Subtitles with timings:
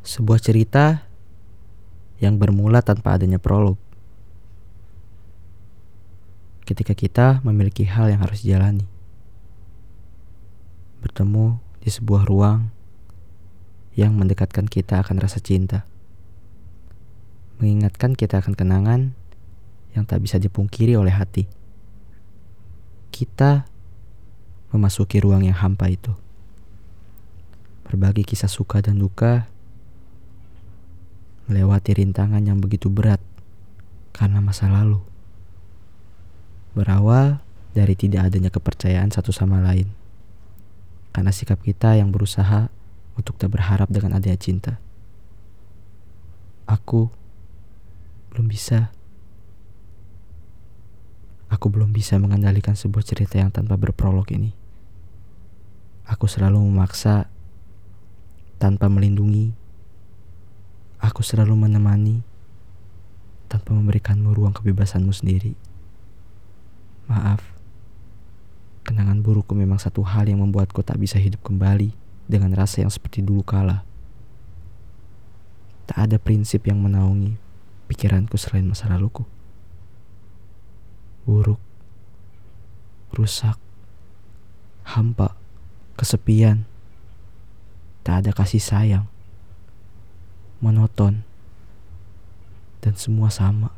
[0.00, 1.04] Sebuah cerita
[2.24, 3.76] yang bermula tanpa adanya prolog.
[6.64, 8.88] Ketika kita memiliki hal yang harus dijalani.
[11.04, 12.72] Bertemu di sebuah ruang
[13.92, 15.84] yang mendekatkan kita akan rasa cinta.
[17.60, 19.12] Mengingatkan kita akan kenangan
[19.92, 21.44] yang tak bisa dipungkiri oleh hati.
[23.12, 23.68] Kita
[24.72, 26.16] memasuki ruang yang hampa itu.
[27.84, 29.50] Berbagi kisah suka dan duka
[31.50, 33.18] melewati rintangan yang begitu berat
[34.14, 35.02] karena masa lalu.
[36.78, 37.42] Berawal
[37.74, 39.90] dari tidak adanya kepercayaan satu sama lain.
[41.10, 42.70] Karena sikap kita yang berusaha
[43.18, 44.78] untuk tak berharap dengan adanya cinta.
[46.70, 47.10] Aku
[48.30, 48.94] belum bisa.
[51.50, 54.54] Aku belum bisa mengendalikan sebuah cerita yang tanpa berprolog ini.
[56.06, 57.26] Aku selalu memaksa
[58.62, 59.59] tanpa melindungi
[61.00, 62.20] Aku selalu menemani
[63.48, 65.56] tanpa memberikanmu ruang kebebasanmu sendiri.
[67.08, 67.40] Maaf,
[68.86, 71.90] kenangan burukku memang satu hal yang membuatku tak bisa hidup kembali
[72.30, 73.82] dengan rasa yang seperti dulu kala.
[75.90, 77.34] Tak ada prinsip yang menaungi
[77.90, 79.26] pikiranku selain masa laluku.
[81.26, 81.58] Buruk,
[83.10, 83.58] rusak,
[84.86, 85.34] hampa,
[85.98, 86.68] kesepian,
[88.06, 89.09] tak ada kasih sayang
[90.60, 91.24] monoton,
[92.84, 93.72] dan semua sama.